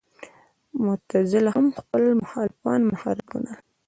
معتزله 0.83 1.49
هم 1.55 1.67
خپل 1.79 2.03
مخالفان 2.21 2.79
منحرف 2.87 3.23
ګڼل. 3.31 3.57